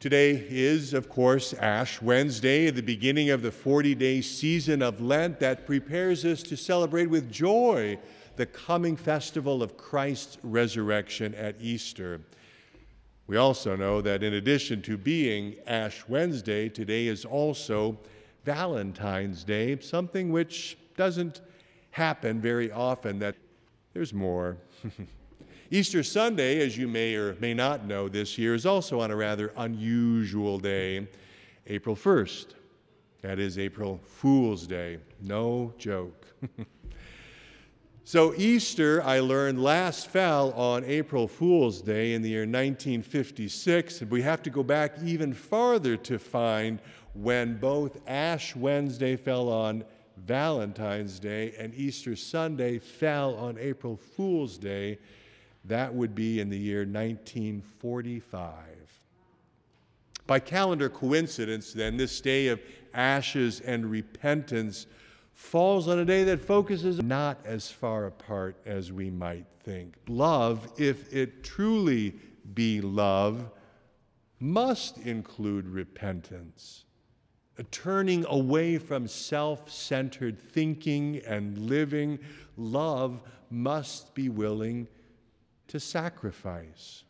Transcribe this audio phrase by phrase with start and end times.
[0.00, 5.38] Today is, of course, Ash Wednesday, the beginning of the 40 day season of Lent
[5.40, 7.98] that prepares us to celebrate with joy
[8.36, 12.22] the coming festival of Christ's resurrection at Easter.
[13.26, 17.98] We also know that in addition to being Ash Wednesday, today is also
[18.46, 21.42] Valentine's Day, something which doesn't
[21.90, 23.36] happen very often, that
[23.92, 24.56] there's more.
[25.72, 29.16] Easter Sunday, as you may or may not know this year, is also on a
[29.16, 31.06] rather unusual day,
[31.68, 32.46] April 1st.
[33.22, 34.98] That is April Fool's Day.
[35.20, 36.26] No joke.
[38.04, 44.10] so, Easter, I learned, last fell on April Fool's Day in the year 1956, and
[44.10, 46.80] we have to go back even farther to find
[47.14, 49.84] when both Ash Wednesday fell on
[50.16, 54.98] Valentine's Day and Easter Sunday fell on April Fool's Day
[55.64, 58.54] that would be in the year 1945.
[60.26, 62.60] By calendar coincidence, then, this day of
[62.94, 64.86] ashes and repentance
[65.34, 69.96] falls on a day that focuses not as far apart as we might think.
[70.06, 72.14] Love, if it truly
[72.54, 73.50] be love,
[74.38, 76.84] must include repentance,
[77.58, 82.18] a turning away from self centered thinking and living.
[82.56, 83.20] Love
[83.50, 84.88] must be willing
[85.70, 87.04] to sacrifice.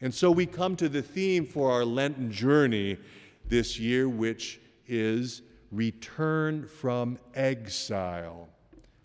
[0.00, 2.98] And so we come to the theme for our Lenten journey
[3.46, 8.48] this year, which is return from exile.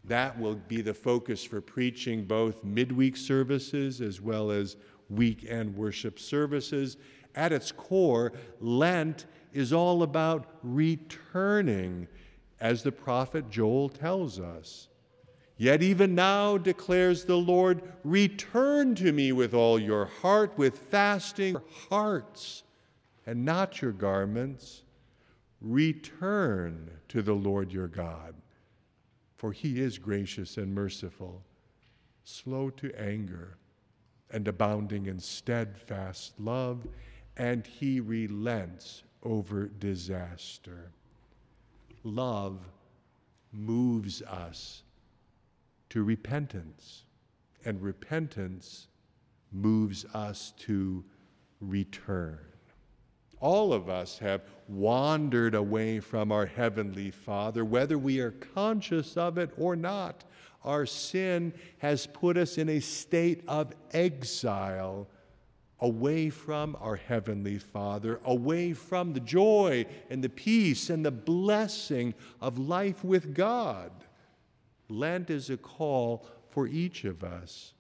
[0.04, 4.76] That will be the focus for preaching both midweek services as well as
[5.10, 6.98] weekend worship services.
[7.36, 12.08] At its core, Lent is all about returning,
[12.60, 14.90] as the prophet Joel tells us.
[15.58, 21.58] Yet even now, declares the Lord, return to me with all your heart, with fasting
[21.90, 22.64] hearts,
[23.26, 24.84] and not your garments.
[25.60, 28.36] Return to the Lord your God,
[29.36, 31.42] for he is gracious and merciful,
[32.24, 33.58] slow to anger,
[34.30, 36.86] and abounding in steadfast love,
[37.36, 40.92] and he relents over disaster.
[42.04, 42.60] Love
[43.52, 44.84] moves us
[45.90, 47.04] to repentance,
[47.66, 48.88] and repentance
[49.52, 51.04] moves us to
[51.60, 52.40] return.
[53.40, 59.38] All of us have wandered away from our Heavenly Father, whether we are conscious of
[59.38, 60.24] it or not.
[60.64, 65.08] Our sin has put us in a state of exile
[65.80, 72.16] away from our Heavenly Father, away from the joy and the peace and the blessing
[72.42, 73.92] of life with God.
[74.90, 77.74] Lent is a call for each of us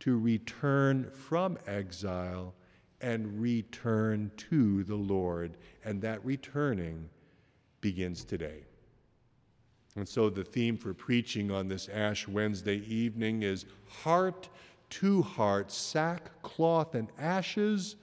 [0.00, 2.54] to return from exile
[3.00, 5.56] and return to the Lord.
[5.84, 7.08] And that returning
[7.80, 8.64] begins today.
[9.96, 14.48] And so the theme for preaching on this Ash Wednesday evening is heart
[14.90, 17.96] to heart, sackcloth and ashes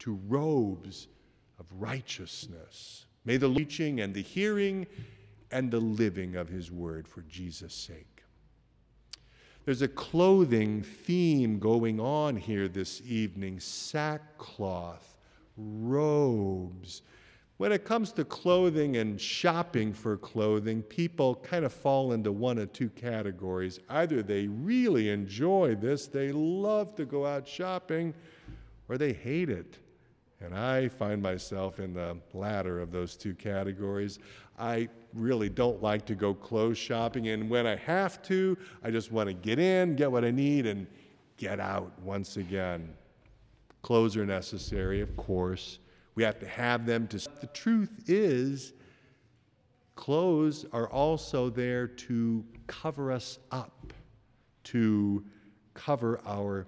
[0.00, 1.08] to robes
[1.58, 3.06] of righteousness.
[3.24, 4.86] May the preaching and the hearing
[5.50, 8.22] and the living of His word for Jesus' sake.
[9.64, 15.16] There's a clothing theme going on here this evening sackcloth,
[15.56, 17.02] robes.
[17.58, 22.56] When it comes to clothing and shopping for clothing, people kind of fall into one
[22.56, 23.80] of two categories.
[23.90, 28.14] Either they really enjoy this, they love to go out shopping,
[28.88, 29.76] or they hate it.
[30.40, 34.20] And I find myself in the latter of those two categories.
[34.58, 39.10] I really don't like to go clothes shopping, and when I have to, I just
[39.10, 40.86] want to get in, get what I need, and
[41.36, 42.90] get out once again.
[43.82, 45.78] Clothes are necessary, of course.
[46.14, 47.18] We have to have them to.
[47.40, 48.72] The truth is,
[49.94, 53.92] clothes are also there to cover us up,
[54.64, 55.24] to
[55.74, 56.66] cover our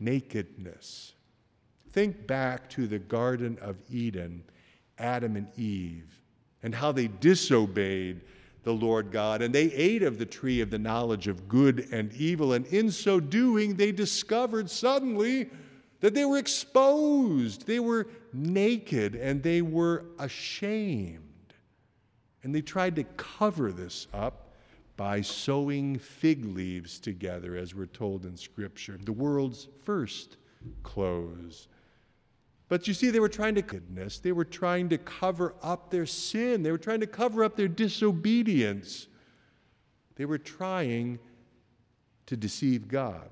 [0.00, 1.15] nakedness.
[1.96, 4.44] Think back to the Garden of Eden,
[4.98, 6.20] Adam and Eve,
[6.62, 8.20] and how they disobeyed
[8.64, 12.12] the Lord God, and they ate of the tree of the knowledge of good and
[12.12, 15.48] evil, and in so doing, they discovered suddenly
[16.00, 21.54] that they were exposed, they were naked, and they were ashamed.
[22.42, 24.52] And they tried to cover this up
[24.98, 30.36] by sewing fig leaves together, as we're told in Scripture, the world's first
[30.82, 31.68] clothes.
[32.68, 34.18] But you see, they were trying to goodness.
[34.18, 36.62] They were trying to cover up their sin.
[36.62, 39.06] They were trying to cover up their disobedience.
[40.16, 41.20] They were trying
[42.26, 43.30] to deceive God.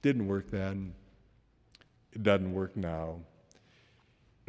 [0.00, 0.94] Didn't work then.
[2.12, 3.20] It doesn't work now.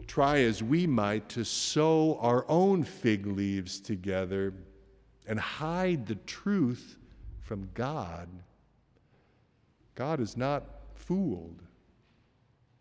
[0.07, 4.53] Try as we might to sew our own fig leaves together
[5.27, 6.98] and hide the truth
[7.41, 8.30] from God.
[9.95, 10.63] God is not
[10.94, 11.62] fooled.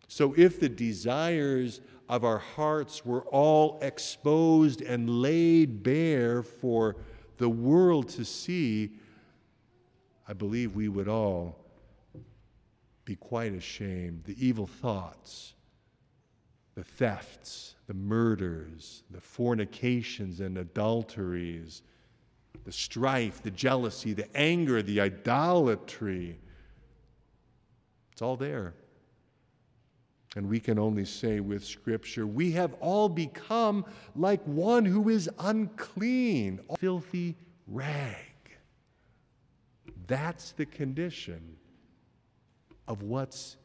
[0.07, 6.95] So if the desires of our hearts were all exposed and laid bare for
[7.37, 8.91] the world to see,
[10.27, 11.57] I believe we would all
[13.03, 14.23] be quite ashamed.
[14.25, 15.53] The evil thoughts,
[16.75, 21.83] the thefts, the murders, the fornications and adulteries,
[22.63, 26.39] the strife, the jealousy, the anger, the idolatry.
[28.11, 28.73] It's all there.
[30.35, 33.85] And we can only say with Scripture, we have all become
[34.15, 37.37] like one who is unclean, filthy
[37.67, 38.17] rag.
[40.07, 41.55] That's the condition
[42.87, 43.55] of what's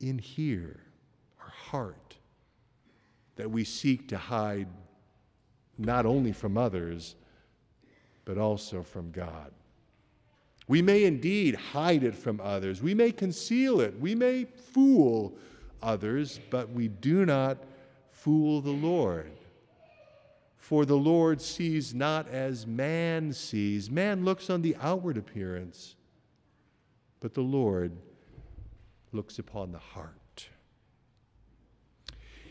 [0.00, 0.80] in here,
[1.40, 2.16] our heart,
[3.36, 4.68] that we seek to hide
[5.78, 7.16] not only from others,
[8.24, 9.52] but also from God.
[10.68, 15.36] We may indeed hide it from others, we may conceal it, we may fool
[15.82, 17.58] others, but we do not
[18.10, 19.32] fool the Lord.
[20.56, 23.90] For the Lord sees not as man sees.
[23.90, 25.96] Man looks on the outward appearance,
[27.20, 27.92] but the Lord
[29.12, 30.48] looks upon the heart.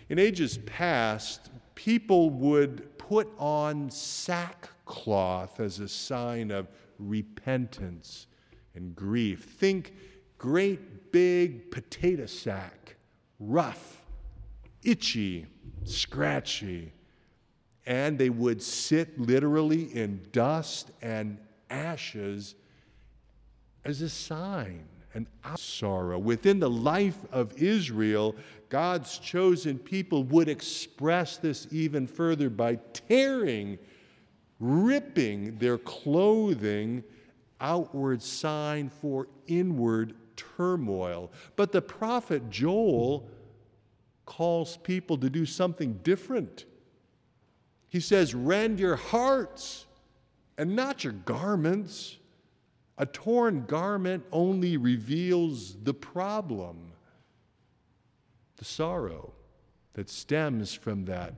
[0.10, 6.68] In ages past, people would put on sackcloth as a sign of
[7.00, 8.28] repentance
[8.76, 9.46] and grief.
[9.46, 9.94] Think
[10.38, 12.98] great big potato sack
[13.42, 14.02] rough,
[14.84, 15.48] itchy,
[15.84, 16.94] scratchy.
[17.86, 21.40] And they would sit literally in dust and
[21.70, 22.56] ashes
[23.84, 24.86] as a sign,
[25.16, 26.20] an sorrow.
[26.20, 28.36] Within the life of Israel,
[28.70, 33.80] God's chosen people would express this even further by tearing,
[34.60, 37.04] ripping their clothing,
[37.60, 40.14] outward sign for inward
[40.58, 41.32] turmoil.
[41.56, 43.30] But the prophet Joel
[44.26, 46.66] calls people to do something different.
[47.90, 49.86] He says, Rend your hearts
[50.58, 52.18] and not your garments.
[52.98, 56.92] A torn garment only reveals the problem,
[58.58, 59.34] the sorrow
[59.94, 61.34] that stems from that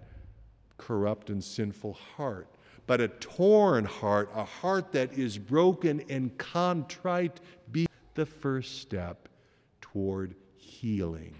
[0.77, 2.47] corrupt and sinful heart.
[2.85, 7.39] But a torn heart, a heart that is broken and contrite,
[7.71, 9.29] be the first step
[9.81, 11.35] toward healing.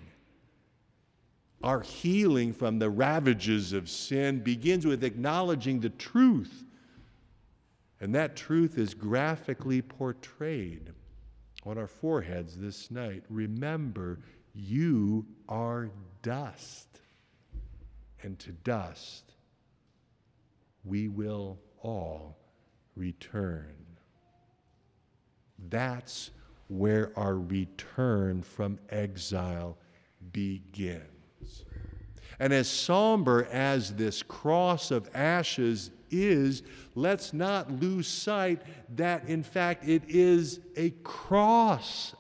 [1.64, 6.66] Our healing from the ravages of sin begins with acknowledging the truth.
[8.02, 10.92] And that truth is graphically portrayed
[11.66, 13.24] on our foreheads this night.
[13.30, 14.20] Remember,
[14.54, 15.90] you are
[16.22, 17.00] dust,
[18.22, 19.34] and to dust
[20.84, 22.38] we will all
[22.96, 23.74] return.
[25.70, 26.32] That's
[26.68, 29.78] where our return from exile
[30.32, 31.66] begins.
[32.40, 36.64] And as somber as this cross of ashes is,
[36.96, 38.62] let's not lose sight
[38.96, 42.16] that, in fact, it is a cross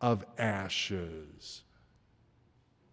[0.00, 1.62] of ashes,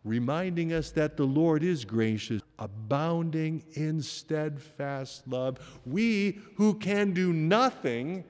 [0.04, 5.60] reminding us that the Lord is gracious, abounding in steadfast love.
[5.86, 8.24] We who can do nothing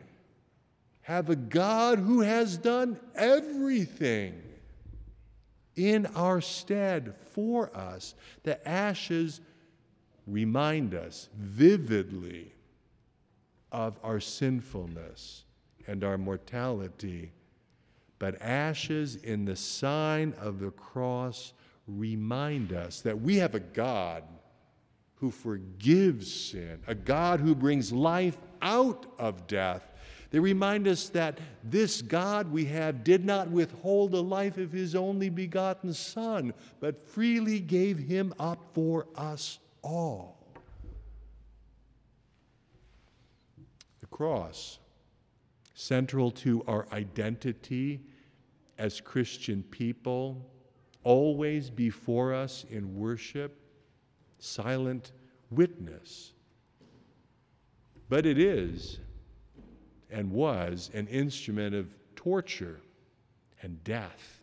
[1.06, 4.42] have a God who has done everything
[5.76, 8.16] in our stead for us.
[8.42, 9.40] The ashes
[10.26, 12.52] remind us vividly
[13.72, 15.44] of our sinfulness
[15.86, 17.34] and our mortality.
[18.18, 21.54] But ashes in the sign of the cross
[21.88, 24.24] remind us that we have a God
[25.18, 29.92] who forgives sin, a God who brings life out of death,
[30.32, 34.96] they remind us that this God we have did not withhold the life of his
[34.96, 40.38] only begotten Son, but freely gave him up for us all.
[44.00, 44.80] The cross,
[45.74, 48.02] central to our identity
[48.78, 50.50] as Christian people,
[51.04, 53.60] always before us in worship,
[54.40, 55.12] silent
[55.50, 56.34] witness.
[58.10, 59.00] But it is
[60.10, 62.80] and was an instrument of torture
[63.62, 64.42] and death.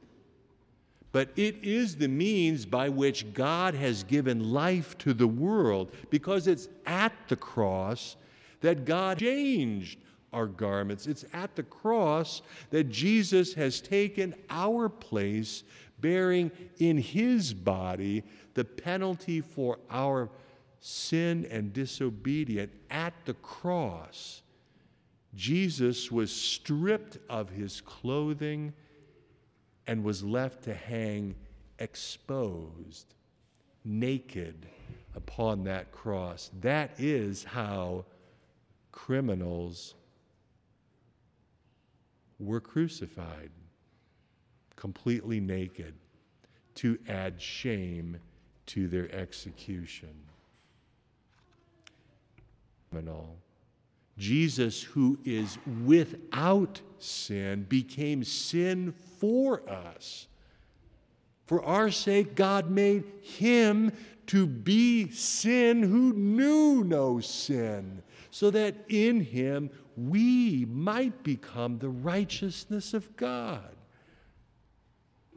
[1.12, 6.47] But it is the means by which God has given life to the world because
[6.47, 8.16] it's at the cross
[8.62, 9.99] that God changed
[10.33, 11.07] our garments.
[11.07, 12.40] It's at the cross
[12.71, 15.62] that Jesus has taken our place,
[16.00, 20.31] bearing in his body the penalty for our
[20.81, 22.73] sin and disobedience.
[22.90, 24.42] At the cross,
[25.35, 28.75] Jesus was stripped of his clothing
[29.87, 31.35] and was left to hang
[31.79, 33.15] exposed,
[33.85, 34.67] naked
[35.17, 36.51] upon that cross.
[36.61, 38.05] That is how
[38.93, 39.95] criminals
[42.39, 43.51] were crucified,
[44.77, 45.95] completely naked,
[46.75, 48.19] to add shame
[48.67, 50.15] to their execution.
[52.91, 53.37] Criminal.
[54.19, 60.28] Jesus, who is without sin, became sin for us.
[61.47, 63.92] For our sake, God made him
[64.26, 71.88] to be sin who knew no sin, so that in him we might become the
[71.88, 73.76] righteousness of God.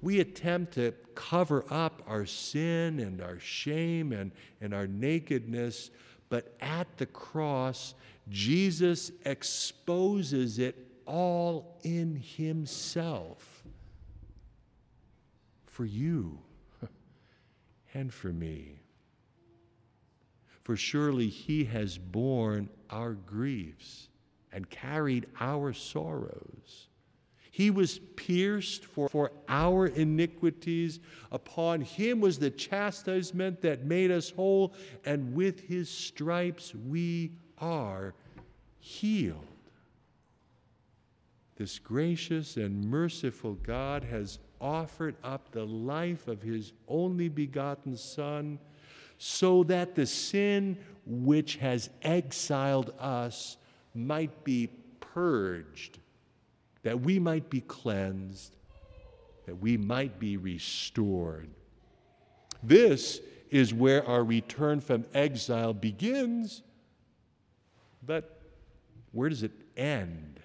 [0.02, 5.90] We attempt to cover up our sin and our shame and, and our nakedness,
[6.30, 7.96] but at the cross,
[8.30, 13.64] Jesus exposes it all in Himself
[15.66, 16.40] for you
[17.94, 18.80] and for me.
[20.64, 24.10] For surely He has borne our griefs
[24.52, 26.88] and carried our sorrows.
[27.52, 31.00] He was pierced for, for our iniquities.
[31.32, 34.74] Upon him was the chastisement that made us whole,
[35.06, 38.14] and with his stripes we are
[38.80, 39.46] healed.
[41.58, 48.60] This gracious and merciful God has offered up the life of his only begotten Son
[49.18, 53.58] so that the sin which has exiled us
[53.94, 54.70] might be
[55.00, 56.00] purged,
[56.84, 58.56] that we might be cleansed,
[59.46, 61.48] that we might be restored.
[62.62, 66.62] This is where our return from exile begins,
[68.06, 68.42] but
[69.12, 70.40] where does it end?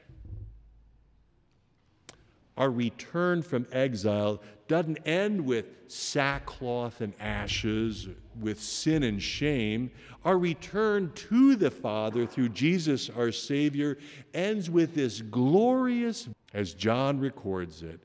[2.57, 9.91] Our return from exile doesn't end with sackcloth and ashes, with sin and shame.
[10.25, 13.99] Our return to the Father through Jesus our Savior
[14.35, 18.01] ends with this glorious, as John records it.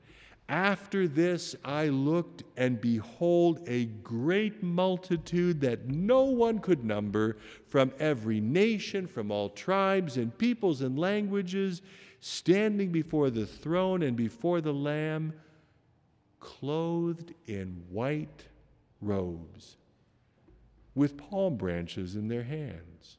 [0.48, 7.36] After this I looked, and behold, a great multitude that no one could number
[7.66, 11.82] from every nation, from all tribes and peoples and languages,
[12.20, 15.32] standing before the throne and before the Lamb
[16.38, 18.44] clothed in white
[19.00, 19.76] robes
[20.94, 23.18] with palm branches in their hands.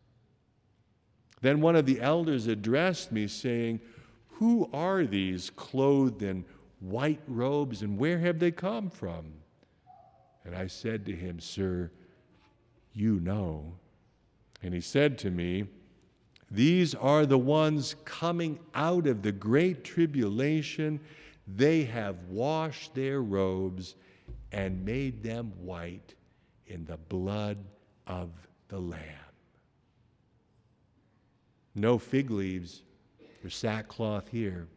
[1.42, 3.82] Then one of the elders addressed me, saying,
[4.30, 6.46] Who are these clothed in
[6.80, 9.34] white robes, and where have they come from?
[10.46, 11.92] And I said to him, Sir,
[12.94, 13.74] you know.
[14.64, 15.66] And he said to me,
[16.50, 21.00] These are the ones coming out of the great tribulation
[21.48, 23.96] they have washed their robes
[24.52, 26.16] and made them white
[26.68, 27.58] in the blood
[28.06, 28.30] of
[28.68, 29.02] the Lamb.
[31.76, 32.82] No fig leaves
[33.44, 34.68] or sackcloth here.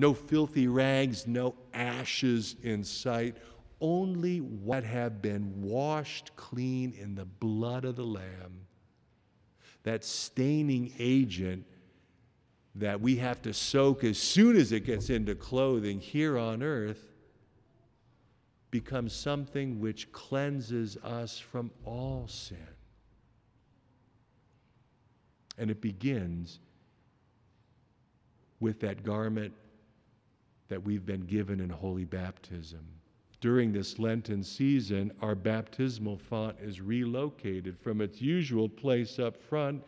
[0.00, 3.36] No filthy rags, no ashes in sight.
[3.82, 8.66] Only what have been washed clean in the blood of the Lamb.
[9.82, 11.66] That staining agent
[12.76, 17.12] that we have to soak as soon as it gets into clothing here on earth
[18.70, 22.56] becomes something which cleanses us from all sin.
[25.58, 26.58] And it begins
[28.60, 29.52] with that garment
[30.70, 32.80] that we've been given in holy baptism.
[33.40, 39.82] During this Lenten season, our baptismal font is relocated from its usual place up front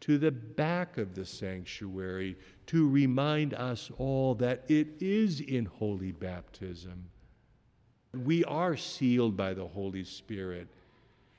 [0.00, 6.12] to the back of the sanctuary to remind us all that it is in holy
[6.12, 7.06] baptism.
[8.14, 10.68] We are sealed by the Holy Spirit,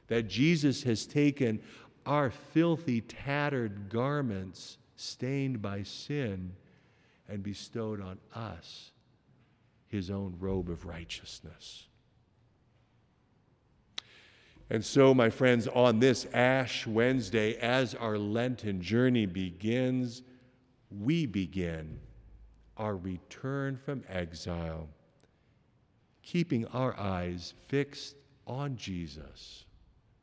[0.07, 1.61] that Jesus has taken
[2.05, 6.51] our filthy, tattered garments stained by sin
[7.29, 8.91] and bestowed on us
[9.87, 11.87] his own robe of righteousness.
[14.69, 20.21] And so, my friends, on this Ash Wednesday, as our Lenten journey begins,
[20.91, 21.99] we begin
[22.77, 24.87] our return from exile,
[26.21, 29.65] keeping our eyes fixed on Jesus,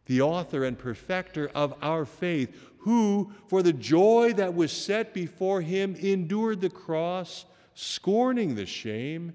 [0.07, 5.61] the author and perfecter of our faith, who, for the joy that was set before
[5.61, 7.45] him, endured the cross,
[7.75, 9.33] scorning the shame,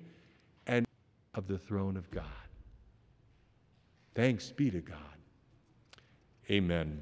[0.65, 0.85] and
[1.35, 2.25] of the throne of God.
[4.15, 4.97] Thanks be to God.
[6.49, 7.01] Amen.